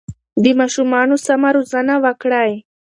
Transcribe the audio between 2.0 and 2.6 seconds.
وکړئ.